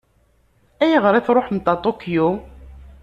[0.83, 2.27] Ayɣer i tṛuḥemt ɣer Tokyo?